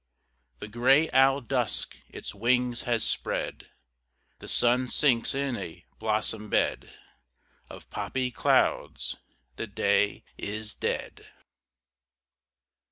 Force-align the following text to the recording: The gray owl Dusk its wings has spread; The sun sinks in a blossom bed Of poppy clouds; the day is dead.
The 0.57 0.67
gray 0.67 1.11
owl 1.11 1.41
Dusk 1.41 1.95
its 2.09 2.33
wings 2.33 2.85
has 2.89 3.03
spread; 3.03 3.69
The 4.39 4.47
sun 4.47 4.87
sinks 4.87 5.35
in 5.35 5.55
a 5.55 5.85
blossom 5.99 6.49
bed 6.49 6.91
Of 7.69 7.87
poppy 7.91 8.31
clouds; 8.31 9.17
the 9.57 9.67
day 9.67 10.23
is 10.39 10.73
dead. 10.73 11.27